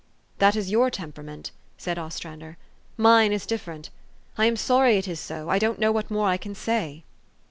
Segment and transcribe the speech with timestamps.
[0.39, 2.57] "That is your temperament," said Ostrander:
[2.97, 3.91] "mine is different.
[4.35, 5.47] I am sorry it is so.
[5.51, 7.03] I don't know what more I can say."